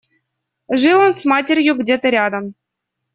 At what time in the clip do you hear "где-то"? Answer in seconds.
1.77-2.09